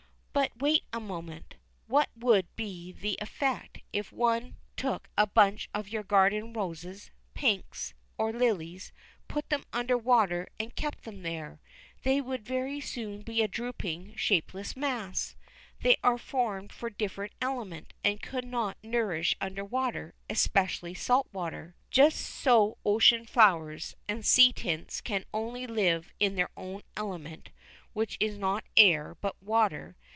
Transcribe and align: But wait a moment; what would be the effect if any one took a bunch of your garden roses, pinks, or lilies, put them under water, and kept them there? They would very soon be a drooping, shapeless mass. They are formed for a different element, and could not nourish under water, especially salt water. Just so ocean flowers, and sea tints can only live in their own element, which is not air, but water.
But 0.33 0.53
wait 0.59 0.85
a 0.93 1.01
moment; 1.01 1.55
what 1.87 2.09
would 2.15 2.55
be 2.55 2.93
the 2.93 3.17
effect 3.21 3.79
if 3.91 4.13
any 4.13 4.17
one 4.19 4.55
took 4.77 5.09
a 5.17 5.27
bunch 5.27 5.67
of 5.73 5.89
your 5.89 6.03
garden 6.03 6.53
roses, 6.53 7.11
pinks, 7.33 7.93
or 8.17 8.31
lilies, 8.31 8.93
put 9.27 9.49
them 9.49 9.65
under 9.73 9.97
water, 9.97 10.47
and 10.57 10.73
kept 10.73 11.03
them 11.03 11.23
there? 11.23 11.59
They 12.03 12.21
would 12.21 12.45
very 12.45 12.79
soon 12.79 13.23
be 13.23 13.41
a 13.41 13.47
drooping, 13.49 14.15
shapeless 14.15 14.75
mass. 14.77 15.35
They 15.81 15.97
are 16.01 16.17
formed 16.17 16.71
for 16.71 16.87
a 16.87 16.93
different 16.93 17.33
element, 17.41 17.93
and 18.01 18.21
could 18.21 18.45
not 18.45 18.77
nourish 18.81 19.35
under 19.41 19.65
water, 19.65 20.15
especially 20.29 20.93
salt 20.93 21.27
water. 21.33 21.75
Just 21.91 22.17
so 22.21 22.77
ocean 22.85 23.25
flowers, 23.25 23.97
and 24.07 24.25
sea 24.25 24.53
tints 24.53 25.01
can 25.01 25.25
only 25.33 25.67
live 25.67 26.13
in 26.21 26.35
their 26.35 26.49
own 26.55 26.83
element, 26.95 27.49
which 27.93 28.15
is 28.21 28.37
not 28.37 28.63
air, 28.77 29.15
but 29.21 29.35
water. 29.43 29.97